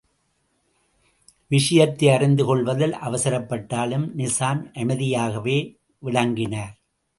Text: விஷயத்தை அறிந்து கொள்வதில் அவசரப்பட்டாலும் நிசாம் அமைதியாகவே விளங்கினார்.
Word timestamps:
விஷயத்தை 1.47 2.09
அறிந்து 2.09 2.45
கொள்வதில் 2.45 2.95
அவசரப்பட்டாலும் 3.01 4.07
நிசாம் 4.17 4.63
அமைதியாகவே 4.73 5.57
விளங்கினார். 5.99 6.75